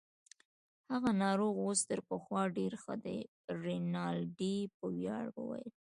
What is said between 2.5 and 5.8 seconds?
ډیر ښه دی. رینالډي په ویاړ وویل.